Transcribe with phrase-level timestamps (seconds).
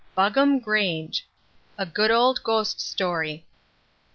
[0.17, 1.27] Buggam Grange:
[1.77, 3.45] A Good Old Ghost Story.